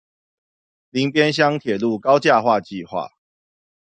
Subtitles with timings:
[0.89, 3.11] 林邊鄉鐵路高架化計畫